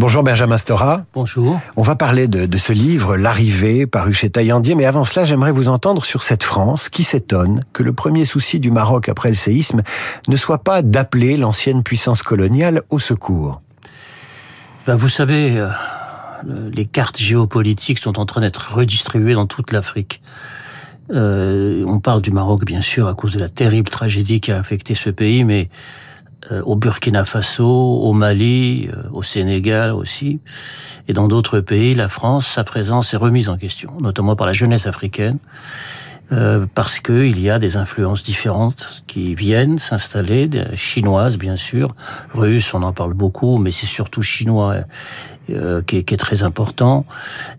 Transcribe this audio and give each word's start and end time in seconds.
Bonjour 0.00 0.22
Benjamin 0.22 0.56
Stora. 0.56 1.04
Bonjour. 1.12 1.60
On 1.76 1.82
va 1.82 1.94
parler 1.94 2.26
de, 2.26 2.46
de 2.46 2.56
ce 2.56 2.72
livre, 2.72 3.18
L'arrivée, 3.18 3.86
paru 3.86 4.14
chez 4.14 4.30
Taillandier, 4.30 4.74
mais 4.74 4.86
avant 4.86 5.04
cela, 5.04 5.24
j'aimerais 5.24 5.52
vous 5.52 5.68
entendre 5.68 6.06
sur 6.06 6.22
cette 6.22 6.42
France 6.42 6.88
qui 6.88 7.04
s'étonne 7.04 7.60
que 7.74 7.82
le 7.82 7.92
premier 7.92 8.24
souci 8.24 8.60
du 8.60 8.70
Maroc 8.70 9.10
après 9.10 9.28
le 9.28 9.34
séisme 9.34 9.82
ne 10.26 10.36
soit 10.36 10.64
pas 10.64 10.80
d'appeler 10.80 11.36
l'ancienne 11.36 11.82
puissance 11.82 12.22
coloniale 12.22 12.80
au 12.88 12.98
secours. 12.98 13.60
Ben, 14.86 14.94
vous 14.94 15.10
savez, 15.10 15.58
euh, 15.58 15.68
les 16.72 16.86
cartes 16.86 17.18
géopolitiques 17.18 17.98
sont 17.98 18.18
en 18.18 18.24
train 18.24 18.40
d'être 18.40 18.72
redistribuées 18.72 19.34
dans 19.34 19.46
toute 19.46 19.70
l'Afrique. 19.70 20.22
Euh, 21.10 21.84
on 21.86 22.00
parle 22.00 22.22
du 22.22 22.30
Maroc, 22.30 22.64
bien 22.64 22.80
sûr, 22.80 23.06
à 23.06 23.12
cause 23.12 23.34
de 23.34 23.38
la 23.38 23.50
terrible 23.50 23.90
tragédie 23.90 24.40
qui 24.40 24.50
a 24.50 24.58
affecté 24.58 24.94
ce 24.94 25.10
pays, 25.10 25.44
mais 25.44 25.68
au 26.64 26.76
Burkina 26.76 27.24
Faso, 27.24 27.68
au 27.68 28.12
Mali, 28.12 28.88
euh, 28.92 29.02
au 29.12 29.22
Sénégal 29.22 29.92
aussi, 29.92 30.40
et 31.08 31.12
dans 31.12 31.28
d'autres 31.28 31.60
pays, 31.60 31.94
la 31.94 32.08
France, 32.08 32.46
sa 32.46 32.64
présence 32.64 33.12
est 33.14 33.16
remise 33.16 33.48
en 33.48 33.56
question, 33.56 33.92
notamment 34.00 34.36
par 34.36 34.46
la 34.46 34.52
jeunesse 34.52 34.86
africaine, 34.86 35.38
euh, 36.32 36.66
parce 36.74 37.00
qu'il 37.00 37.40
y 37.40 37.50
a 37.50 37.58
des 37.58 37.76
influences 37.76 38.22
différentes 38.22 39.02
qui 39.06 39.34
viennent 39.34 39.78
s'installer, 39.78 40.48
chinoises 40.74 41.38
bien 41.38 41.56
sûr, 41.56 41.94
russes, 42.34 42.72
on 42.74 42.82
en 42.82 42.92
parle 42.92 43.14
beaucoup, 43.14 43.58
mais 43.58 43.70
c'est 43.70 43.86
surtout 43.86 44.22
chinois 44.22 44.76
euh, 45.50 45.82
qui, 45.82 45.96
est, 45.96 46.02
qui, 46.02 46.14
est, 46.14 46.18
très 46.18 46.42
important. 46.42 47.06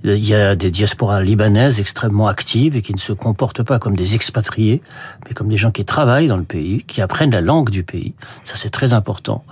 Il 0.03 0.25
y 0.25 0.33
a 0.33 0.55
des 0.55 0.69
diasporas 0.69 1.21
libanaises 1.21 1.79
extrêmement 1.79 2.27
actives 2.27 2.75
et 2.75 2.81
qui 2.81 2.93
ne 2.93 2.99
se 2.99 3.11
comportent 3.11 3.63
pas 3.63 3.79
comme 3.79 3.95
des 3.95 4.15
expatriés, 4.15 4.81
mais 5.27 5.33
comme 5.33 5.49
des 5.49 5.57
gens 5.57 5.71
qui 5.71 5.83
travaillent 5.83 6.27
dans 6.27 6.37
le 6.37 6.43
pays, 6.43 6.83
qui 6.85 7.01
apprennent 7.01 7.31
la 7.31 7.41
langue 7.41 7.69
du 7.69 7.83
pays. 7.83 8.13
Ça, 8.43 8.55
c'est 8.55 8.69
très 8.69 8.93
important. 8.93 9.43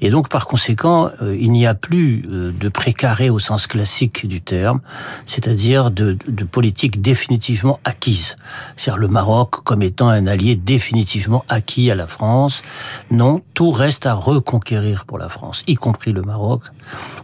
Et 0.00 0.10
donc, 0.10 0.28
par 0.28 0.46
conséquent, 0.46 1.10
euh, 1.20 1.36
il 1.38 1.50
n'y 1.50 1.66
a 1.66 1.74
plus 1.74 2.26
euh, 2.30 2.52
de 2.58 2.68
précaré 2.68 3.28
au 3.28 3.38
sens 3.38 3.66
classique 3.66 4.26
du 4.26 4.40
terme, 4.40 4.80
c'est-à-dire 5.26 5.90
de, 5.90 6.16
de 6.28 6.44
politique 6.44 7.02
définitivement 7.02 7.80
acquise. 7.84 8.36
C'est-à-dire 8.76 9.00
le 9.00 9.08
Maroc 9.08 9.62
comme 9.64 9.82
étant 9.82 10.08
un 10.08 10.26
allié 10.26 10.56
définitivement 10.56 11.44
acquis 11.48 11.90
à 11.90 11.94
la 11.94 12.06
France. 12.06 12.62
Non, 13.10 13.42
tout 13.54 13.70
reste 13.70 14.06
à 14.06 14.14
reconquérir 14.14 15.04
pour 15.04 15.18
la 15.18 15.28
France, 15.28 15.64
y 15.66 15.74
compris 15.74 16.12
le 16.12 16.22
Maroc, 16.22 16.62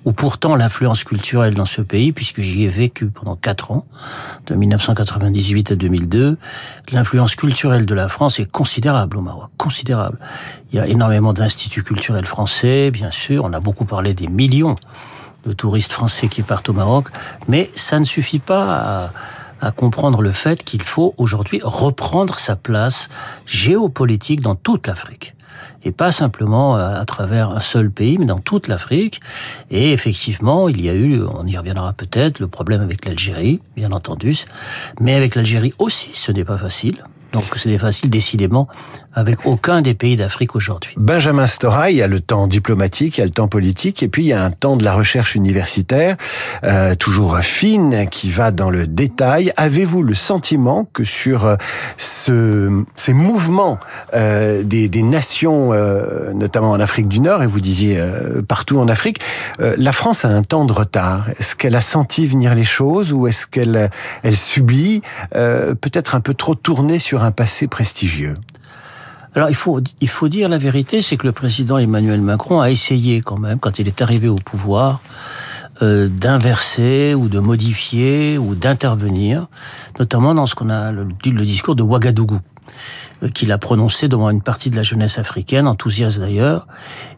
où 0.05 0.12
pourtant 0.12 0.56
l'influence 0.56 1.05
culturelle 1.05 1.55
dans 1.55 1.67
ce 1.67 1.83
pays, 1.83 2.12
puisque 2.12 2.41
j'y 2.41 2.64
ai 2.64 2.69
vécu 2.69 3.06
pendant 3.06 3.36
quatre 3.36 3.73
ans, 3.73 3.86
de 4.47 4.55
1998 4.55 5.73
à 5.73 5.75
2002. 5.77 6.39
L'influence 6.92 7.34
culturelle 7.34 7.86
de 7.86 7.95
la 7.95 8.08
France 8.08 8.41
est 8.41 8.51
considérable 8.51 9.17
au 9.17 9.20
Maroc, 9.20 9.51
considérable. 9.56 10.19
Il 10.73 10.77
y 10.77 10.81
a 10.81 10.86
énormément 10.86 11.33
d'instituts 11.33 11.83
culturels 11.83 12.27
français, 12.27 12.91
bien 12.91 13.11
sûr. 13.11 13.45
On 13.45 13.53
a 13.53 13.61
beaucoup 13.61 13.84
parlé 13.84 14.14
des 14.14 14.28
millions 14.28 14.77
de 15.45 15.53
touristes 15.53 15.92
français 15.92 16.28
qui 16.28 16.42
partent 16.42 16.69
au 16.69 16.73
Maroc, 16.73 17.06
mais 17.48 17.70
ça 17.75 17.98
ne 17.98 18.05
suffit 18.05 18.39
pas 18.39 18.75
à, 18.75 19.11
à 19.61 19.70
comprendre 19.70 20.22
le 20.22 20.33
fait 20.33 20.64
qu'il 20.64 20.83
faut 20.83 21.14
aujourd'hui 21.16 21.61
reprendre 21.62 22.39
sa 22.39 22.56
place 22.56 23.08
géopolitique 23.47 24.41
dans 24.41 24.55
toute 24.55 24.86
l'Afrique 24.86 25.34
et 25.83 25.92
pas 25.92 26.12
simplement 26.12 26.77
à 26.77 27.05
travers 27.05 27.50
un 27.50 27.61
seul 27.61 27.91
pays, 27.91 28.19
mais 28.19 28.27
dans 28.27 28.39
toute 28.39 28.69
l'Afrique. 28.69 29.20
Et 29.70 29.92
effectivement, 29.92 30.69
il 30.69 30.80
y 30.80 30.89
a 30.89 30.94
eu, 30.94 31.22
on 31.22 31.47
y 31.47 31.56
reviendra 31.56 31.92
peut-être, 31.92 32.39
le 32.39 32.48
problème 32.48 32.80
avec 32.80 33.05
l'Algérie, 33.05 33.61
bien 33.77 33.92
entendu, 33.92 34.36
mais 35.00 35.14
avec 35.14 35.34
l'Algérie 35.34 35.72
aussi, 35.78 36.11
ce 36.14 36.33
n'est 36.33 36.45
pas 36.45 36.58
facile. 36.58 37.05
Donc 37.33 37.45
ce 37.56 37.69
n'est 37.69 37.78
facile 37.78 38.11
décidément 38.11 38.69
avec 39.12 39.45
aucun 39.45 39.83
des 39.83 39.95
pays 39.95 40.17
d'Afrique 40.17 40.55
aujourd'hui. 40.55 40.95
Benjamin 40.97 41.47
Stora, 41.47 41.91
il 41.91 41.97
y 41.97 42.03
a 42.03 42.06
le 42.06 42.20
temps 42.20 42.47
diplomatique, 42.47 43.19
il 43.19 43.20
y 43.20 43.23
a 43.23 43.27
le 43.27 43.33
temps 43.33 43.48
politique, 43.48 44.03
et 44.03 44.09
puis 44.09 44.23
il 44.23 44.28
y 44.28 44.33
a 44.33 44.45
un 44.45 44.50
temps 44.50 44.77
de 44.77 44.84
la 44.84 44.95
recherche 44.95 45.34
universitaire, 45.34 46.17
euh, 46.62 46.95
toujours 46.95 47.39
fine, 47.39 48.08
qui 48.08 48.31
va 48.31 48.53
dans 48.53 48.70
le 48.70 48.86
détail. 48.86 49.53
Avez-vous 49.56 50.03
le 50.03 50.14
sentiment 50.14 50.89
que 50.92 51.02
sur 51.02 51.45
euh, 51.45 51.57
ce, 51.96 52.85
ces 52.95 53.13
mouvements 53.13 53.80
euh, 54.14 54.62
des, 54.62 54.89
nations, 55.01 55.73
notamment 56.35 56.73
en 56.73 56.79
Afrique 56.79 57.08
du 57.08 57.20
Nord, 57.20 57.42
et 57.42 57.47
vous 57.47 57.61
disiez 57.61 57.98
partout 58.47 58.79
en 58.79 58.86
Afrique, 58.86 59.18
la 59.58 59.92
France 59.92 60.27
a 60.27 60.29
un 60.29 60.42
temps 60.42 60.67
de 60.67 60.73
retard? 60.73 61.29
Est-ce 61.39 61.57
qu'elle 61.57 61.74
a 61.74 61.80
senti 61.80 62.27
venir 62.27 62.55
les 62.55 62.64
choses, 62.64 63.12
ou 63.12 63.27
est-ce 63.27 63.47
qu'elle 63.47 63.91
elle 64.23 64.36
subit 64.36 65.01
peut-être 65.33 66.14
un 66.14 66.20
peu 66.20 66.35
trop 66.35 66.55
tourné 66.55 66.98
sur 66.98 67.20
un 67.25 67.33
passé 67.33 67.69
prestigieux. 67.69 68.35
Alors 69.35 69.48
il 69.48 69.55
faut, 69.55 69.81
il 70.01 70.08
faut 70.08 70.29
dire 70.29 70.48
la 70.48 70.58
vérité, 70.58 71.03
c'est 71.03 71.17
que 71.17 71.27
le 71.27 71.33
président 71.33 71.79
Emmanuel 71.79 72.20
Macron 72.20 72.61
a 72.61 72.70
essayé 72.70 73.20
quand 73.20 73.39
même, 73.39 73.61
quand 73.61 73.79
il 73.79 73.86
est 73.86 74.03
arrivé 74.03 74.29
au 74.29 74.36
pouvoir, 74.36 75.01
euh, 75.83 76.09
d'inverser 76.09 77.14
ou 77.14 77.29
de 77.29 77.39
modifier 77.39 78.39
ou 78.39 78.55
d'intervenir, 78.55 79.47
notamment 79.98 80.35
dans 80.35 80.47
ce 80.47 80.55
qu'on 80.55 80.69
a 80.69 80.91
le, 80.91 81.05
le, 81.05 81.45
discours 81.45 81.77
de 81.77 81.83
Ouagadougou 81.83 82.41
qu'il 83.35 83.53
a 83.53 83.58
prononcé 83.58 84.08
devant 84.08 84.31
une 84.31 84.42
partie 84.42 84.70
de 84.70 84.77
la 84.77 84.83
jeunesse 84.83 85.19
africaine, 85.19 85.67
enthousiaste 85.67 86.19
d'ailleurs, 86.19 86.67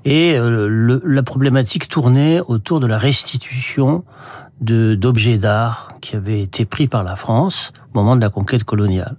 et 0.05 0.37
euh, 0.37 1.01
la 1.05 1.23
problématique 1.23 1.89
tournait 1.89 2.41
autour 2.41 2.81
de 2.81 2.87
la 2.87 2.99
restitution 2.99 4.05
d'objets 4.61 5.39
d'art 5.39 5.89
qui 6.01 6.15
avaient 6.15 6.41
été 6.41 6.65
pris 6.65 6.87
par 6.87 7.03
la 7.03 7.17
France 7.17 7.73
au 7.93 7.99
moment 7.99 8.15
de 8.15 8.21
la 8.21 8.31
conquête 8.31 8.65
coloniale. 8.65 9.17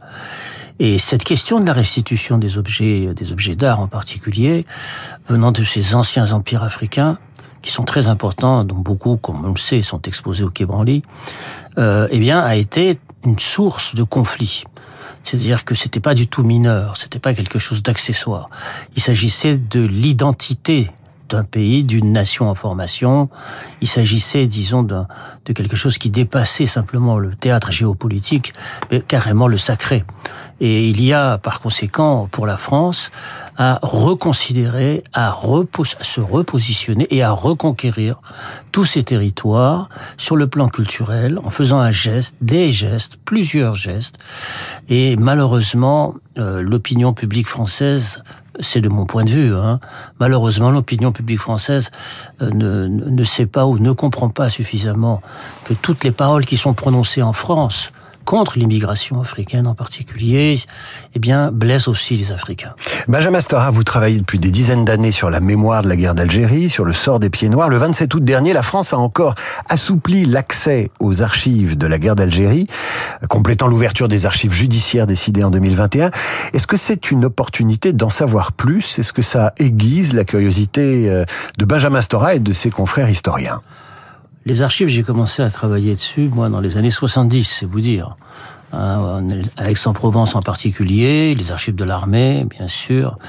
Et 0.79 0.97
cette 0.97 1.23
question 1.23 1.59
de 1.59 1.65
la 1.65 1.73
restitution 1.73 2.37
des 2.37 2.57
objets, 2.57 3.13
des 3.13 3.31
objets 3.31 3.55
d'art 3.55 3.79
en 3.79 3.87
particulier, 3.87 4.65
venant 5.27 5.51
de 5.51 5.63
ces 5.63 5.95
anciens 5.95 6.31
empires 6.31 6.63
africains, 6.63 7.17
qui 7.63 7.71
sont 7.71 7.85
très 7.85 8.09
importants, 8.09 8.63
dont 8.65 8.77
beaucoup, 8.77 9.15
comme 9.17 9.43
on 9.45 9.51
le 9.51 9.57
sait, 9.57 9.81
sont 9.81 10.01
exposés 10.01 10.43
au 10.43 10.49
Quai 10.49 10.65
Branly, 10.65 11.01
euh, 11.77 12.07
eh 12.11 12.19
bien, 12.19 12.39
a 12.39 12.55
été 12.55 12.99
une 13.25 13.39
source 13.39 13.95
de 13.95 14.03
conflit. 14.03 14.63
C'est-à-dire 15.21 15.65
que 15.65 15.75
c'était 15.75 15.99
pas 15.99 16.13
du 16.13 16.27
tout 16.27 16.43
mineur, 16.43 16.97
c'était 16.97 17.19
pas 17.19 17.33
quelque 17.33 17.59
chose 17.59 17.81
d'accessoire. 17.81 18.49
Il 18.95 19.01
s'agissait 19.01 19.57
de 19.57 19.81
l'identité 19.81 20.91
d'un 21.33 21.43
pays, 21.43 21.83
d'une 21.83 22.11
nation 22.11 22.49
en 22.49 22.55
formation. 22.55 23.29
Il 23.81 23.87
s'agissait, 23.87 24.47
disons, 24.47 24.83
de, 24.83 25.03
quelque 25.53 25.75
chose 25.75 25.97
qui 25.97 26.09
dépassait 26.09 26.67
simplement 26.67 27.17
le 27.17 27.35
théâtre 27.35 27.71
géopolitique, 27.71 28.53
mais 28.91 29.01
carrément 29.01 29.47
le 29.47 29.57
sacré. 29.57 30.03
Et 30.61 30.87
il 30.89 31.01
y 31.03 31.11
a, 31.11 31.37
par 31.39 31.59
conséquent, 31.59 32.27
pour 32.31 32.45
la 32.45 32.57
France, 32.57 33.09
à 33.57 33.79
reconsidérer, 33.81 35.03
à 35.13 35.35
se 36.01 36.21
repositionner 36.21 37.07
et 37.09 37.23
à 37.23 37.31
reconquérir 37.31 38.21
tous 38.71 38.85
ces 38.85 39.03
territoires 39.03 39.89
sur 40.17 40.35
le 40.35 40.47
plan 40.47 40.67
culturel, 40.67 41.39
en 41.43 41.49
faisant 41.49 41.79
un 41.79 41.91
geste, 41.91 42.35
des 42.41 42.71
gestes, 42.71 43.17
plusieurs 43.25 43.75
gestes. 43.75 44.17
Et 44.89 45.15
malheureusement, 45.15 46.15
euh, 46.37 46.61
l'opinion 46.61 47.13
publique 47.13 47.47
française 47.47 48.21
c'est 48.59 48.81
de 48.81 48.89
mon 48.89 49.05
point 49.05 49.23
de 49.23 49.29
vue. 49.29 49.55
Hein. 49.55 49.79
Malheureusement, 50.19 50.71
l'opinion 50.71 51.11
publique 51.11 51.39
française 51.39 51.91
euh, 52.41 52.49
ne, 52.51 52.87
ne 52.87 53.23
sait 53.23 53.45
pas 53.45 53.65
ou 53.65 53.79
ne 53.79 53.91
comprend 53.91 54.29
pas 54.29 54.49
suffisamment 54.49 55.21
que 55.65 55.73
toutes 55.73 56.03
les 56.03 56.11
paroles 56.11 56.45
qui 56.45 56.57
sont 56.57 56.73
prononcées 56.73 57.21
en 57.21 57.33
France 57.33 57.91
contre 58.25 58.57
l'immigration 58.57 59.19
africaine 59.21 59.67
en 59.67 59.75
particulier, 59.75 60.59
eh 61.15 61.19
bien, 61.19 61.51
blesse 61.51 61.87
aussi 61.87 62.15
les 62.15 62.31
Africains. 62.31 62.73
Benjamin 63.07 63.39
Stora, 63.39 63.71
vous 63.71 63.83
travaillez 63.83 64.19
depuis 64.19 64.39
des 64.39 64.51
dizaines 64.51 64.85
d'années 64.85 65.11
sur 65.11 65.29
la 65.29 65.39
mémoire 65.39 65.83
de 65.83 65.89
la 65.89 65.95
guerre 65.95 66.15
d'Algérie, 66.15 66.69
sur 66.69 66.85
le 66.85 66.93
sort 66.93 67.19
des 67.19 67.29
pieds 67.29 67.49
noirs. 67.49 67.69
Le 67.69 67.77
27 67.77 68.13
août 68.13 68.23
dernier, 68.23 68.53
la 68.53 68.63
France 68.63 68.93
a 68.93 68.97
encore 68.97 69.35
assoupli 69.69 70.25
l'accès 70.25 70.89
aux 70.99 71.21
archives 71.21 71.77
de 71.77 71.87
la 71.87 71.99
guerre 71.99 72.15
d'Algérie, 72.15 72.67
complétant 73.29 73.67
l'ouverture 73.67 74.07
des 74.07 74.25
archives 74.25 74.53
judiciaires 74.53 75.07
décidées 75.07 75.43
en 75.43 75.49
2021. 75.49 76.11
Est-ce 76.53 76.67
que 76.67 76.77
c'est 76.77 77.11
une 77.11 77.25
opportunité 77.25 77.93
d'en 77.93 78.09
savoir 78.09 78.51
plus? 78.53 78.99
Est-ce 78.99 79.13
que 79.13 79.21
ça 79.21 79.53
aiguise 79.57 80.13
la 80.13 80.23
curiosité 80.23 81.09
euh, 81.09 81.25
de 81.57 81.65
Benjamin 81.65 82.01
Stora 82.01 82.35
et 82.35 82.39
de 82.39 82.53
ses 82.53 82.69
confrères 82.69 83.09
historiens? 83.09 83.61
Les 84.45 84.61
archives, 84.61 84.87
j'ai 84.87 85.03
commencé 85.03 85.41
à 85.41 85.49
travailler 85.49 85.95
dessus, 85.95 86.29
moi, 86.33 86.49
dans 86.49 86.59
les 86.59 86.77
années 86.77 86.89
70, 86.89 87.43
c'est 87.43 87.65
vous 87.65 87.81
dire. 87.81 88.15
À 88.71 89.19
Aix-en-Provence 89.69 90.35
en 90.35 90.41
particulier, 90.41 91.35
les 91.35 91.51
archives 91.51 91.75
de 91.75 91.83
l'armée, 91.83 92.45
bien 92.49 92.67
sûr. 92.67 93.19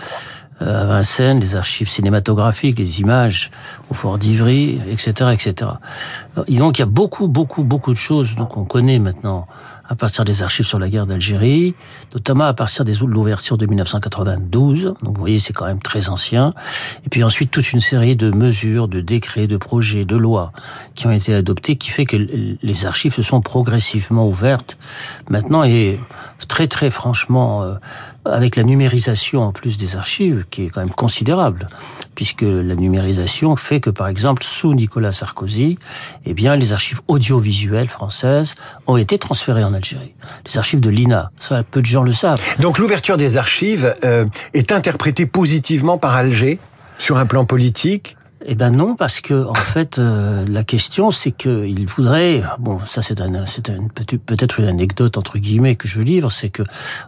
Euh, 0.62 0.82
à 0.82 0.84
Vincennes, 0.87 1.40
les 1.40 1.56
archives 1.56 1.88
cinématographiques, 1.88 2.78
les 2.78 3.00
images 3.00 3.50
au 3.90 3.94
Fort 3.94 4.19
d'Ivry, 4.19 4.78
etc., 4.90 5.31
etc. 5.32 5.72
Donc 6.49 6.78
il 6.78 6.81
y 6.81 6.82
a 6.82 6.87
beaucoup, 6.87 7.26
beaucoup, 7.26 7.64
beaucoup 7.64 7.90
de 7.90 7.96
choses 7.96 8.37
qu'on 8.50 8.64
connaît 8.64 9.00
maintenant 9.00 9.49
à 9.88 9.94
partir 9.94 10.25
des 10.25 10.42
archives 10.42 10.66
sur 10.66 10.78
la 10.78 10.88
guerre 10.88 11.06
d'Algérie, 11.06 11.75
notamment 12.14 12.44
à 12.44 12.54
partir 12.54 12.84
des 12.84 12.92
de 12.94 13.04
l'ouverture 13.06 13.58
de 13.58 13.66
1992. 13.66 14.94
Donc 15.02 15.14
vous 15.14 15.20
voyez, 15.20 15.38
c'est 15.38 15.52
quand 15.52 15.66
même 15.66 15.82
très 15.82 16.08
ancien. 16.08 16.54
Et 17.04 17.08
puis 17.08 17.22
ensuite, 17.22 17.50
toute 17.50 17.72
une 17.72 17.81
série 17.81 18.16
de 18.16 18.31
mesures, 18.31 18.88
de 18.88 19.00
décrets, 19.00 19.46
de 19.46 19.56
projets, 19.56 20.04
de 20.04 20.16
lois 20.16 20.52
qui 20.94 21.06
ont 21.06 21.10
été 21.10 21.34
adoptés, 21.34 21.76
qui 21.76 21.90
fait 21.90 22.06
que 22.06 22.16
les 22.16 22.86
archives 22.86 23.12
se 23.12 23.22
sont 23.22 23.40
progressivement 23.40 24.26
ouvertes 24.26 24.78
maintenant 25.28 25.64
et 25.64 25.98
très 26.48 26.66
très 26.66 26.90
franchement, 26.90 27.62
euh, 27.62 27.75
avec 28.25 28.56
la 28.56 28.62
numérisation 28.62 29.43
en 29.43 29.53
plus 29.53 29.79
des 29.79 29.97
archives, 29.97 30.44
qui 30.50 30.65
est 30.65 30.69
quand 30.69 30.81
même 30.81 30.91
considérable, 30.91 31.67
puisque 32.15 32.43
la 32.43 32.75
numérisation 32.75 33.56
fait 33.56 33.81
que, 33.81 33.91
par 33.91 34.09
exemple, 34.09 34.43
sous 34.43 34.75
Nicolas 34.75 35.12
Sarkozy, 35.12 35.79
eh 36.25 36.35
bien, 36.35 36.56
les 36.56 36.73
archives 36.73 37.00
audiovisuelles 37.09 37.88
françaises 37.88 38.55
ont 38.87 38.97
été 38.97 39.19
transférées 39.19 39.65
en 39.65 39.75
Algérie. 39.75 40.15
Les 40.47 40.59
archives 40.59 40.81
de 40.81 40.91
l'INA, 40.91 41.31
ça, 41.38 41.62
peu 41.62 41.81
de 41.81 41.87
gens 41.87 42.03
le 42.03 42.12
savent. 42.12 42.41
Donc 42.61 42.79
l'ouverture 42.79 43.17
des 43.17 43.37
archives 43.37 43.94
euh, 44.05 44.26
est 44.55 44.73
interprétée 44.73 45.26
positivement 45.26 45.99
par 45.99 46.15
Alger 46.15 46.59
sur 46.99 47.19
un 47.19 47.26
plan 47.26 47.44
politique 47.44 48.17
eh 48.46 48.55
ben 48.55 48.70
non, 48.70 48.94
parce 48.94 49.20
que 49.20 49.46
en 49.46 49.55
fait, 49.55 49.99
euh, 49.99 50.44
la 50.46 50.64
question 50.64 51.11
c'est 51.11 51.31
que 51.31 51.67
il 51.67 51.87
voudrait. 51.87 52.43
Bon, 52.58 52.79
ça 52.79 53.00
c'est 53.00 53.20
un, 53.20 53.46
c'est 53.46 53.70
peut-être 54.26 54.61
une 54.61 54.67
anecdote 54.67 55.17
entre 55.17 55.38
guillemets 55.38 55.76
que 55.76 55.88
je 55.88 56.00
livre, 56.00 56.31
c'est 56.31 56.50
que 56.50 56.62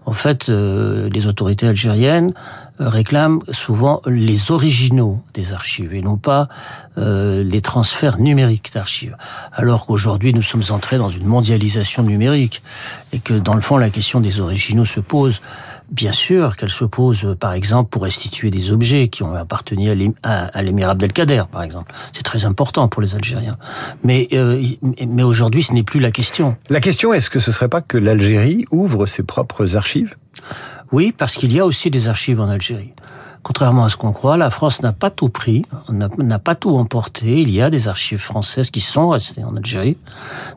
en 0.06 0.12
fait, 0.12 0.48
euh, 0.48 1.10
les 1.10 1.26
autorités 1.26 1.66
algériennes 1.66 2.32
réclament 2.78 3.40
souvent 3.50 4.02
les 4.06 4.50
originaux 4.50 5.20
des 5.34 5.52
archives 5.52 5.94
et 5.94 6.00
non 6.00 6.16
pas 6.16 6.48
les 6.96 7.60
transferts 7.60 8.18
numériques 8.18 8.70
d'archives. 8.72 9.16
Alors 9.52 9.86
qu'aujourd'hui, 9.86 10.32
nous 10.32 10.42
sommes 10.42 10.62
entrés 10.70 10.96
dans 10.96 11.10
une 11.10 11.26
mondialisation 11.26 12.02
numérique 12.02 12.62
et 13.12 13.18
que 13.18 13.34
dans 13.34 13.54
le 13.54 13.60
fond, 13.60 13.76
la 13.76 13.90
question 13.90 14.20
des 14.20 14.40
originaux 14.40 14.84
se 14.84 15.00
pose. 15.00 15.40
Bien 15.90 16.12
sûr 16.12 16.56
qu'elle 16.56 16.70
se 16.70 16.84
pose, 16.84 17.36
par 17.38 17.52
exemple, 17.52 17.90
pour 17.90 18.02
restituer 18.02 18.50
des 18.50 18.72
objets 18.72 19.08
qui 19.08 19.22
ont 19.22 19.34
appartenu 19.34 19.90
à 20.22 20.62
l'émir 20.62 20.88
Abdelkader, 20.88 21.44
par 21.50 21.62
exemple. 21.62 21.92
C'est 22.12 22.24
très 22.24 22.44
important 22.44 22.88
pour 22.88 23.02
les 23.02 23.14
Algériens. 23.14 23.56
Mais, 24.02 24.26
euh, 24.32 24.62
mais 25.06 25.22
aujourd'hui, 25.22 25.62
ce 25.62 25.72
n'est 25.72 25.84
plus 25.84 26.00
la 26.00 26.10
question. 26.10 26.56
La 26.70 26.80
question, 26.80 27.12
est-ce 27.12 27.30
que 27.30 27.38
ce 27.38 27.52
serait 27.52 27.68
pas 27.68 27.82
que 27.82 27.98
l'Algérie 27.98 28.64
ouvre 28.70 29.06
ses 29.06 29.22
propres 29.22 29.76
archives? 29.76 30.16
Oui, 30.92 31.12
parce 31.16 31.34
qu'il 31.34 31.52
y 31.52 31.60
a 31.60 31.66
aussi 31.66 31.90
des 31.90 32.08
archives 32.08 32.40
en 32.40 32.48
Algérie. 32.48 32.92
Contrairement 33.46 33.84
à 33.84 33.88
ce 33.88 33.96
qu'on 33.96 34.10
croit, 34.10 34.36
la 34.36 34.50
France 34.50 34.82
n'a 34.82 34.92
pas 34.92 35.08
tout 35.08 35.28
pris, 35.28 35.64
n'a 35.88 36.40
pas 36.40 36.56
tout 36.56 36.76
emporté. 36.76 37.42
Il 37.42 37.50
y 37.50 37.62
a 37.62 37.70
des 37.70 37.86
archives 37.86 38.18
françaises 38.18 38.72
qui 38.72 38.80
sont 38.80 39.10
restées 39.10 39.44
en 39.44 39.54
Algérie. 39.54 39.96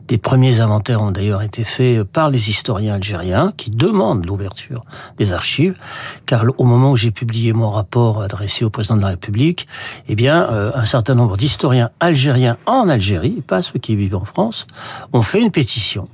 Des 0.08 0.18
premiers 0.18 0.60
inventaires 0.60 1.00
ont 1.00 1.12
d'ailleurs 1.12 1.42
été 1.42 1.62
faits 1.62 2.02
par 2.02 2.30
les 2.30 2.50
historiens 2.50 2.94
algériens 2.94 3.52
qui 3.56 3.70
demandent 3.70 4.26
l'ouverture 4.26 4.80
des 5.18 5.32
archives, 5.32 5.78
car 6.26 6.44
au 6.58 6.64
moment 6.64 6.90
où 6.90 6.96
j'ai 6.96 7.12
publié 7.12 7.52
mon 7.52 7.70
rapport 7.70 8.22
adressé 8.22 8.64
au 8.64 8.70
président 8.70 8.96
de 8.96 9.02
la 9.02 9.10
République, 9.10 9.66
eh 10.08 10.16
bien, 10.16 10.50
euh, 10.50 10.72
un 10.74 10.84
certain 10.84 11.14
nombre 11.14 11.36
d'historiens 11.36 11.90
algériens 12.00 12.56
en 12.66 12.88
Algérie, 12.88 13.40
pas 13.46 13.62
ceux 13.62 13.78
qui 13.78 13.94
vivent 13.94 14.16
en 14.16 14.24
France, 14.24 14.66
ont 15.12 15.22
fait 15.22 15.40
une 15.40 15.52
pétition 15.52 16.08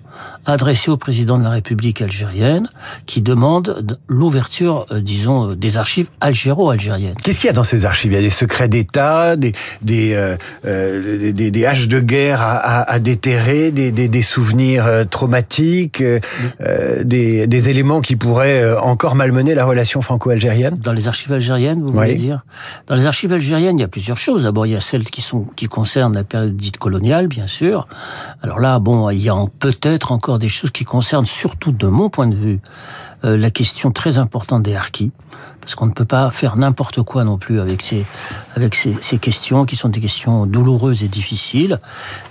adressé 0.44 0.90
au 0.90 0.96
président 0.96 1.38
de 1.38 1.44
la 1.44 1.50
République 1.50 2.02
algérienne 2.02 2.68
qui 3.06 3.22
demande 3.22 3.98
l'ouverture, 4.08 4.86
euh, 4.90 5.00
disons, 5.00 5.50
euh, 5.50 5.56
des 5.56 5.76
archives 5.76 6.08
algéro-algériennes. 6.20 7.16
Qu'est-ce 7.22 7.40
qu'il 7.40 7.48
y 7.48 7.50
a 7.50 7.54
dans 7.54 7.62
ces 7.62 7.84
archives? 7.84 8.12
Il 8.12 8.14
y 8.14 8.18
a 8.18 8.22
des 8.22 8.30
secrets 8.30 8.68
d'État, 8.68 9.36
des 9.36 9.52
des, 9.82 10.14
euh, 10.14 11.32
des, 11.32 11.50
des 11.50 11.66
haches 11.66 11.88
de 11.88 12.00
guerre 12.00 12.40
à, 12.40 12.56
à, 12.56 12.92
à 12.92 12.98
déterrer, 12.98 13.70
des, 13.70 13.90
des, 13.90 14.08
des, 14.08 14.22
souvenirs 14.22 14.84
traumatiques, 15.10 16.02
des, 17.04 17.46
des 17.46 17.68
éléments 17.68 18.00
qui 18.00 18.16
pourraient 18.16 18.76
encore 18.78 19.14
malmener 19.14 19.54
la 19.54 19.64
relation 19.64 20.00
franco-algérienne? 20.00 20.76
Dans 20.82 20.92
les 20.92 21.08
archives 21.08 21.32
algériennes, 21.32 21.82
vous 21.82 21.90
voulez 21.90 22.14
dire? 22.14 22.44
Dans 22.86 22.94
les 22.94 23.06
archives 23.06 23.32
algériennes, 23.32 23.78
il 23.78 23.82
y 23.82 23.84
a 23.84 23.88
plusieurs 23.88 24.18
choses. 24.18 24.42
D'abord, 24.42 24.66
il 24.66 24.72
y 24.72 24.76
a 24.76 24.80
celles 24.80 25.04
qui 25.04 25.22
sont 25.22 25.46
qui 25.56 25.66
concernent 25.66 26.14
la 26.14 26.24
période 26.24 26.56
dite 26.56 26.78
coloniale, 26.78 27.26
bien 27.26 27.46
sûr. 27.46 27.88
Alors 28.42 28.60
là, 28.60 28.78
bon, 28.78 29.10
il 29.10 29.22
y 29.22 29.28
a 29.28 29.36
peut-être 29.58 30.05
encore 30.12 30.38
des 30.38 30.48
choses 30.48 30.70
qui 30.70 30.84
concernent 30.84 31.26
surtout, 31.26 31.72
de 31.72 31.86
mon 31.86 32.10
point 32.10 32.26
de 32.26 32.36
vue, 32.36 32.60
euh, 33.24 33.36
la 33.36 33.50
question 33.50 33.90
très 33.90 34.18
importante 34.18 34.62
des 34.62 34.74
harkis, 34.74 35.12
parce 35.60 35.74
qu'on 35.74 35.86
ne 35.86 35.92
peut 35.92 36.04
pas 36.04 36.30
faire 36.30 36.56
n'importe 36.56 37.02
quoi 37.02 37.24
non 37.24 37.38
plus 37.38 37.60
avec 37.60 37.82
ces 37.82 38.04
avec 38.54 38.74
ces, 38.74 39.18
questions 39.18 39.64
qui 39.64 39.74
sont 39.74 39.88
des 39.88 40.00
questions 40.00 40.46
douloureuses 40.46 41.02
et 41.02 41.08
difficiles. 41.08 41.80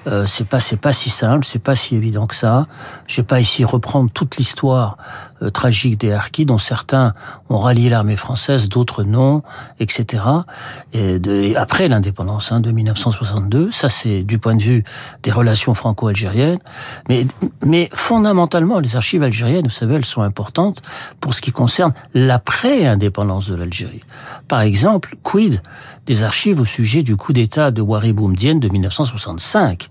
Euh, 0.07 0.25
c'est 0.25 0.47
pas 0.47 0.59
c'est 0.59 0.77
pas 0.77 0.93
si 0.93 1.09
simple, 1.09 1.45
c'est 1.45 1.59
pas 1.59 1.75
si 1.75 1.95
évident 1.95 2.27
que 2.27 2.35
ça. 2.35 2.67
Je 3.07 3.17
vais 3.17 3.25
pas 3.25 3.39
ici 3.41 3.65
reprendre 3.65 4.09
toute 4.11 4.37
l'histoire 4.37 4.97
euh, 5.41 5.49
tragique 5.49 5.99
des 5.99 6.11
harkis, 6.11 6.45
dont 6.45 6.57
certains 6.57 7.13
ont 7.49 7.57
rallié 7.57 7.89
l'armée 7.89 8.15
française, 8.15 8.69
d'autres 8.69 9.03
non, 9.03 9.43
etc. 9.79 10.23
Et, 10.93 11.19
de, 11.19 11.55
après 11.55 11.87
l'indépendance 11.87 12.51
hein, 12.51 12.59
de 12.59 12.71
1962, 12.71 13.71
ça 13.71 13.89
c'est 13.89 14.23
du 14.23 14.39
point 14.39 14.55
de 14.55 14.61
vue 14.61 14.83
des 15.23 15.31
relations 15.31 15.73
franco-algériennes, 15.73 16.59
mais 17.09 17.27
mais 17.63 17.89
fondamentalement 17.93 18.79
les 18.79 18.95
archives 18.95 19.23
algériennes, 19.23 19.65
vous 19.65 19.71
savez, 19.71 19.95
elles 19.95 20.05
sont 20.05 20.21
importantes 20.21 20.81
pour 21.19 21.33
ce 21.33 21.41
qui 21.41 21.51
concerne 21.51 21.93
l'après-indépendance 22.13 23.49
de 23.49 23.55
l'Algérie. 23.55 24.01
Par 24.47 24.61
exemple, 24.61 25.15
quid 25.23 25.61
des 26.05 26.23
archives 26.23 26.59
au 26.59 26.65
sujet 26.65 27.03
du 27.03 27.15
coup 27.15 27.33
d'État 27.33 27.71
de 27.71 27.81
Wari 27.81 28.13
Boumediene 28.13 28.59
de 28.59 28.69
1965 28.69 29.89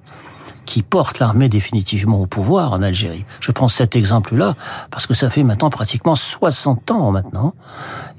qui 0.64 0.82
porte 0.82 1.18
l'armée 1.18 1.48
définitivement 1.48 2.20
au 2.20 2.26
pouvoir 2.26 2.72
en 2.72 2.82
Algérie. 2.82 3.24
Je 3.40 3.52
prends 3.52 3.68
cet 3.68 3.96
exemple-là 3.96 4.56
parce 4.90 5.06
que 5.06 5.14
ça 5.14 5.30
fait 5.30 5.42
maintenant 5.42 5.70
pratiquement 5.70 6.14
60 6.14 6.90
ans 6.90 7.10
maintenant. 7.10 7.54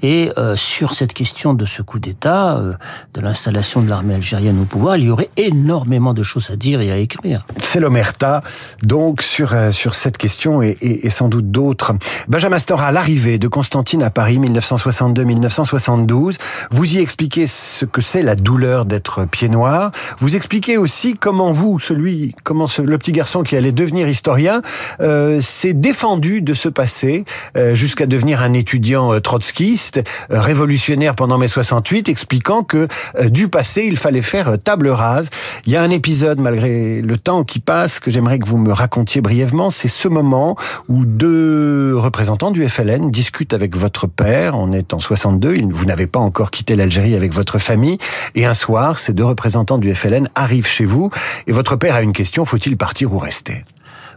Et 0.02 0.32
euh, 0.38 0.56
sur 0.56 0.94
cette 0.94 1.12
question 1.12 1.54
de 1.54 1.64
ce 1.64 1.82
coup 1.82 1.98
d'État, 1.98 2.56
euh, 2.56 2.74
de 3.14 3.20
l'installation 3.20 3.82
de 3.82 3.88
l'armée 3.88 4.14
algérienne 4.14 4.60
au 4.60 4.64
pouvoir, 4.64 4.96
il 4.96 5.04
y 5.04 5.10
aurait 5.10 5.30
énormément 5.36 6.14
de 6.14 6.22
choses 6.22 6.50
à 6.50 6.56
dire 6.56 6.80
et 6.80 6.92
à 6.92 6.98
écrire. 6.98 7.46
C'est 7.58 7.80
l'omerta, 7.80 8.42
donc, 8.82 9.22
sur, 9.22 9.54
euh, 9.54 9.70
sur 9.70 9.94
cette 9.94 10.18
question 10.18 10.62
et, 10.62 10.76
et, 10.80 11.10
sans 11.10 11.28
doute 11.28 11.50
d'autres. 11.50 11.94
Benjamin 12.28 12.58
Stora, 12.58 12.92
l'arrivée 12.92 13.38
de 13.38 13.48
Constantine 13.48 14.02
à 14.02 14.10
Paris 14.10 14.38
1962-1972, 14.38 16.36
vous 16.70 16.94
y 16.94 16.98
expliquez 16.98 17.46
ce 17.46 17.84
que 17.84 18.02
c'est 18.02 18.22
la 18.22 18.36
douleur 18.36 18.84
d'être 18.84 19.24
pied 19.24 19.48
noir. 19.48 19.92
Vous 20.18 20.36
expliquez 20.36 20.76
aussi 20.78 21.14
comment 21.14 21.52
vous, 21.52 21.78
celui 21.78 22.34
comment 22.42 22.66
ce, 22.66 22.82
le 22.82 22.98
petit 22.98 23.12
garçon 23.12 23.42
qui 23.42 23.56
allait 23.56 23.72
devenir 23.72 24.08
historien 24.08 24.62
euh, 25.00 25.40
s'est 25.40 25.72
défendu 25.72 26.40
de 26.40 26.54
ce 26.54 26.68
passé 26.68 27.24
euh, 27.56 27.74
jusqu'à 27.74 28.06
devenir 28.06 28.42
un 28.42 28.52
étudiant 28.52 29.12
euh, 29.12 29.20
trotskiste, 29.20 30.02
euh, 30.30 30.40
révolutionnaire 30.40 31.14
pendant 31.14 31.38
mai 31.38 31.48
68, 31.48 32.08
expliquant 32.08 32.62
que 32.62 32.88
euh, 33.18 33.28
du 33.28 33.48
passé 33.48 33.84
il 33.86 33.96
fallait 33.96 34.22
faire 34.22 34.58
table 34.62 34.88
rase. 34.88 35.28
Il 35.66 35.72
y 35.72 35.76
a 35.76 35.82
un 35.82 35.90
épisode 35.90 36.38
malgré 36.38 37.00
le 37.00 37.18
temps 37.18 37.44
qui 37.44 37.58
passe 37.58 38.00
que 38.00 38.10
j'aimerais 38.10 38.38
que 38.38 38.46
vous 38.46 38.58
me 38.58 38.72
racontiez 38.72 39.20
brièvement. 39.20 39.70
C'est 39.70 39.88
ce 39.88 40.08
moment 40.08 40.56
où 40.88 41.04
deux 41.04 41.96
représentants 41.96 42.50
du 42.50 42.68
FLN 42.68 43.10
discutent 43.10 43.54
avec 43.54 43.76
votre 43.76 44.06
père. 44.06 44.56
On 44.58 44.72
est 44.72 44.94
en 44.94 44.98
62. 44.98 45.56
Vous 45.70 45.84
n'avez 45.84 46.06
pas 46.06 46.20
encore 46.20 46.50
quitté 46.50 46.76
l'Algérie 46.76 47.14
avec 47.14 47.32
votre 47.32 47.58
famille. 47.58 47.98
Et 48.34 48.44
un 48.44 48.54
soir, 48.54 48.98
ces 48.98 49.12
deux 49.12 49.24
représentants 49.24 49.78
du 49.78 49.94
FLN 49.94 50.28
arrivent 50.34 50.66
chez 50.66 50.84
vous 50.84 51.10
et 51.46 51.52
votre 51.52 51.76
père 51.76 51.94
a 51.94 52.02
une 52.02 52.12
question 52.12 52.25
faut-il 52.44 52.76
partir 52.76 53.12
ou 53.12 53.18
rester? 53.18 53.64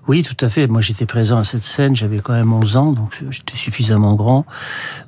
Oui, 0.07 0.23
tout 0.23 0.43
à 0.43 0.49
fait. 0.49 0.67
Moi, 0.67 0.81
j'étais 0.81 1.05
présent 1.05 1.37
à 1.37 1.43
cette 1.43 1.63
scène. 1.63 1.95
J'avais 1.95 2.19
quand 2.19 2.33
même 2.33 2.51
11 2.51 2.77
ans, 2.77 2.91
donc 2.93 3.23
j'étais 3.29 3.55
suffisamment 3.55 4.15
grand. 4.15 4.45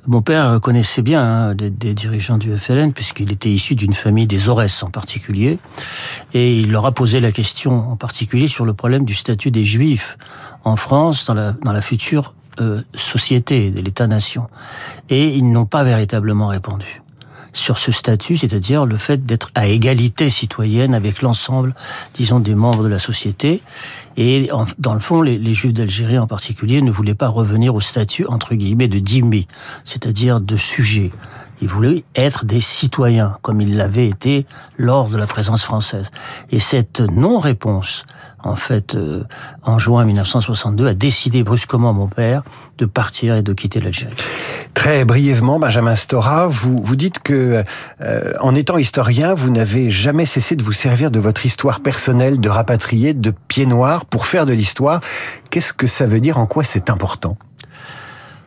Mon 0.06 0.22
père 0.22 0.60
connaissait 0.60 1.02
bien 1.02 1.22
hein, 1.22 1.54
des, 1.54 1.70
dirigeants 1.70 2.38
du 2.38 2.56
FLN, 2.56 2.92
puisqu'il 2.92 3.32
était 3.32 3.50
issu 3.50 3.74
d'une 3.74 3.94
famille 3.94 4.26
des 4.26 4.48
Aurès 4.48 4.82
en 4.82 4.90
particulier. 4.90 5.58
Et 6.34 6.56
il 6.58 6.70
leur 6.70 6.86
a 6.86 6.92
posé 6.92 7.18
la 7.18 7.32
question 7.32 7.90
en 7.90 7.96
particulier 7.96 8.46
sur 8.46 8.64
le 8.64 8.74
problème 8.74 9.04
du 9.04 9.14
statut 9.14 9.50
des 9.50 9.64
Juifs 9.64 10.16
en 10.64 10.76
France 10.76 11.24
dans 11.24 11.34
la, 11.34 11.52
dans 11.52 11.72
la 11.72 11.82
future 11.82 12.34
euh, 12.60 12.82
société 12.94 13.70
de 13.70 13.80
l'État-nation. 13.80 14.46
Et 15.08 15.34
ils 15.34 15.50
n'ont 15.50 15.66
pas 15.66 15.82
véritablement 15.82 16.46
répondu 16.46 17.02
sur 17.52 17.78
ce 17.78 17.92
statut, 17.92 18.36
c'est-à-dire 18.36 18.86
le 18.86 18.96
fait 18.96 19.26
d'être 19.26 19.50
à 19.54 19.66
égalité 19.66 20.30
citoyenne 20.30 20.94
avec 20.94 21.22
l'ensemble, 21.22 21.74
disons, 22.14 22.40
des 22.40 22.54
membres 22.54 22.82
de 22.82 22.88
la 22.88 22.98
société. 22.98 23.62
Et 24.16 24.50
dans 24.78 24.94
le 24.94 25.00
fond, 25.00 25.22
les, 25.22 25.54
Juifs 25.54 25.72
d'Algérie 25.72 26.18
en 26.18 26.26
particulier 26.26 26.82
ne 26.82 26.90
voulaient 26.90 27.14
pas 27.14 27.28
revenir 27.28 27.74
au 27.74 27.80
statut, 27.80 28.26
entre 28.26 28.54
guillemets, 28.54 28.88
de 28.88 28.98
dhimmi, 28.98 29.46
c'est-à-dire 29.84 30.40
de 30.40 30.56
sujet. 30.56 31.10
Ils 31.60 31.68
voulaient 31.68 32.02
être 32.16 32.44
des 32.44 32.60
citoyens, 32.60 33.36
comme 33.42 33.60
ils 33.60 33.76
l'avaient 33.76 34.08
été 34.08 34.46
lors 34.78 35.08
de 35.08 35.16
la 35.16 35.26
présence 35.26 35.62
française. 35.62 36.10
Et 36.50 36.58
cette 36.58 37.00
non-réponse, 37.00 38.04
en 38.44 38.56
fait, 38.56 38.94
euh, 38.94 39.24
en 39.62 39.78
juin 39.78 40.04
1962, 40.04 40.88
a 40.88 40.94
décidé 40.94 41.42
brusquement 41.42 41.92
mon 41.92 42.08
père 42.08 42.42
de 42.78 42.86
partir 42.86 43.36
et 43.36 43.42
de 43.42 43.52
quitter 43.52 43.80
l'Algérie. 43.80 44.14
Très 44.74 45.04
brièvement, 45.04 45.58
Benjamin 45.58 45.96
Stora, 45.96 46.48
vous, 46.48 46.82
vous 46.82 46.96
dites 46.96 47.20
que, 47.20 47.62
euh, 48.00 48.32
en 48.40 48.54
étant 48.54 48.78
historien, 48.78 49.34
vous 49.34 49.50
n'avez 49.50 49.90
jamais 49.90 50.24
cessé 50.24 50.56
de 50.56 50.62
vous 50.62 50.72
servir 50.72 51.10
de 51.10 51.20
votre 51.20 51.46
histoire 51.46 51.80
personnelle 51.80 52.40
de 52.40 52.48
rapatrié, 52.48 53.14
de 53.14 53.32
pied 53.48 53.66
noir, 53.66 54.06
pour 54.06 54.26
faire 54.26 54.46
de 54.46 54.52
l'histoire. 54.52 55.00
Qu'est-ce 55.50 55.72
que 55.72 55.86
ça 55.86 56.06
veut 56.06 56.20
dire? 56.20 56.38
En 56.38 56.46
quoi 56.46 56.64
c'est 56.64 56.90
important? 56.90 57.36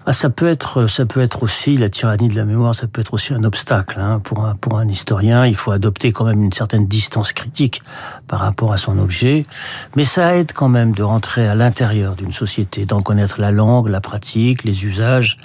Ah, 0.07 0.13
ça 0.13 0.29
peut 0.29 0.47
être, 0.47 0.85
ça 0.85 1.05
peut 1.07 1.21
être 1.21 1.41
aussi 1.41 1.77
la 1.77 1.89
tyrannie 1.89 2.29
de 2.29 2.35
la 2.35 2.45
mémoire, 2.45 2.75
ça 2.75 2.85
peut 2.85 3.01
être 3.01 3.15
aussi 3.15 3.33
un 3.33 3.43
obstacle 3.43 3.99
hein. 3.99 4.19
pour 4.23 4.45
un 4.45 4.53
pour 4.53 4.77
un 4.77 4.87
historien. 4.87 5.47
Il 5.47 5.55
faut 5.55 5.71
adopter 5.71 6.11
quand 6.11 6.25
même 6.25 6.43
une 6.43 6.53
certaine 6.53 6.85
distance 6.85 7.33
critique 7.33 7.81
par 8.27 8.39
rapport 8.39 8.71
à 8.71 8.77
son 8.77 8.99
objet, 8.99 9.47
mais 9.95 10.03
ça 10.03 10.35
aide 10.35 10.53
quand 10.53 10.69
même 10.69 10.93
de 10.93 11.01
rentrer 11.01 11.47
à 11.47 11.55
l'intérieur 11.55 12.15
d'une 12.15 12.31
société, 12.31 12.85
d'en 12.85 13.01
connaître 13.01 13.41
la 13.41 13.49
langue, 13.49 13.89
la 13.89 13.99
pratique, 13.99 14.63
les 14.63 14.85
usages, 14.85 15.37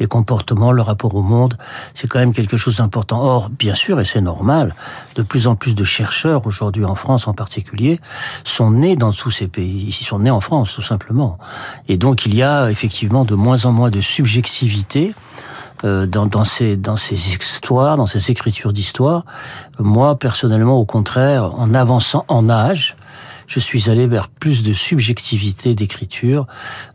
les 0.00 0.06
comportements, 0.06 0.72
le 0.72 0.80
rapport 0.80 1.14
au 1.14 1.22
monde. 1.22 1.58
C'est 1.92 2.08
quand 2.08 2.18
même 2.18 2.32
quelque 2.32 2.56
chose 2.56 2.78
d'important. 2.78 3.20
Or, 3.20 3.50
bien 3.50 3.74
sûr, 3.74 4.00
et 4.00 4.06
c'est 4.06 4.22
normal, 4.22 4.74
de 5.16 5.22
plus 5.22 5.46
en 5.46 5.56
plus 5.56 5.74
de 5.74 5.84
chercheurs 5.84 6.46
aujourd'hui 6.46 6.86
en 6.86 6.94
France 6.94 7.28
en 7.28 7.34
particulier 7.34 8.00
sont 8.44 8.70
nés 8.70 8.96
dans 8.96 9.12
tous 9.12 9.30
ces 9.30 9.46
pays. 9.46 9.86
Ils 9.88 10.04
sont 10.04 10.20
nés 10.20 10.30
en 10.30 10.40
France 10.40 10.72
tout 10.74 10.82
simplement, 10.82 11.36
et 11.86 11.98
donc 11.98 12.24
il 12.24 12.34
y 12.34 12.42
a 12.42 12.70
effectivement 12.70 13.26
de 13.26 13.34
moins 13.34 13.66
en 13.66 13.72
moins 13.72 13.90
de 13.90 14.05
subjectivité 14.06 15.14
euh, 15.84 16.06
dans, 16.06 16.44
ces, 16.44 16.76
dans 16.76 16.96
ces 16.96 17.34
histoires, 17.34 17.96
dans 17.98 18.06
ces 18.06 18.30
écritures 18.30 18.72
d'histoire. 18.72 19.24
Moi, 19.78 20.18
personnellement, 20.18 20.76
au 20.76 20.86
contraire, 20.86 21.52
en 21.58 21.74
avançant 21.74 22.24
en 22.28 22.48
âge, 22.48 22.96
je 23.46 23.60
suis 23.60 23.90
allé 23.90 24.06
vers 24.06 24.28
plus 24.28 24.62
de 24.62 24.72
subjectivité 24.72 25.74
d'écriture 25.74 26.46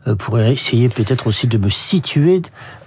euh, 0.08 0.16
pour 0.16 0.40
essayer 0.40 0.88
peut-être 0.88 1.28
aussi 1.28 1.46
de 1.46 1.58
me 1.58 1.68
situer 1.68 2.42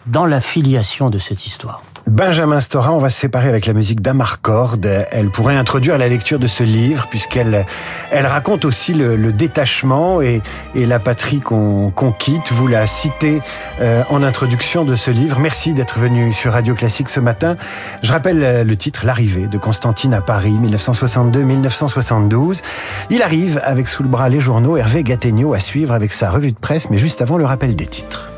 dans 0.05 0.25
la 0.25 0.41
filiation 0.41 1.09
de 1.09 1.17
cette 1.17 1.45
histoire. 1.45 1.81
Benjamin 2.07 2.59
Stora, 2.59 2.93
on 2.93 2.99
va 2.99 3.09
se 3.09 3.19
séparer 3.19 3.49
avec 3.49 3.65
la 3.65 3.73
musique 3.73 3.99
d'Amarcord. 3.99 4.77
Elle 5.11 5.31
pourrait 5.31 5.57
introduire 5.57 5.97
la 5.97 6.07
lecture 6.07 6.37
de 6.37 6.45
ce 6.45 6.63
livre 6.63 7.07
puisqu'elle 7.09 7.65
elle 8.11 8.27
raconte 8.27 8.63
aussi 8.63 8.93
le, 8.93 9.15
le 9.15 9.33
détachement 9.33 10.21
et, 10.21 10.43
et, 10.75 10.85
la 10.85 10.99
patrie 10.99 11.39
qu'on 11.39 11.91
quitte. 12.17 12.51
Vous 12.51 12.67
la 12.67 12.85
citez 12.85 13.41
euh, 13.81 14.03
en 14.09 14.21
introduction 14.21 14.85
de 14.85 14.95
ce 14.95 15.09
livre. 15.09 15.39
Merci 15.39 15.73
d'être 15.73 15.97
venu 15.97 16.31
sur 16.31 16.53
Radio 16.53 16.75
Classique 16.75 17.09
ce 17.09 17.19
matin. 17.19 17.57
Je 18.03 18.11
rappelle 18.11 18.43
euh, 18.43 18.63
le 18.63 18.77
titre 18.77 19.03
L'arrivée 19.05 19.47
de 19.47 19.57
Constantine 19.57 20.13
à 20.13 20.21
Paris, 20.21 20.53
1962-1972. 20.61 22.61
Il 23.09 23.23
arrive 23.23 23.59
avec 23.63 23.87
sous 23.87 24.03
le 24.03 24.09
bras 24.09 24.29
les 24.29 24.39
journaux. 24.39 24.77
Hervé 24.77 25.03
Gattegno 25.03 25.55
à 25.55 25.59
suivre 25.59 25.91
avec 25.91 26.13
sa 26.13 26.29
revue 26.29 26.51
de 26.51 26.57
presse, 26.57 26.91
mais 26.91 26.99
juste 26.99 27.23
avant 27.23 27.37
le 27.37 27.45
rappel 27.45 27.75
des 27.75 27.87
titres. 27.87 28.34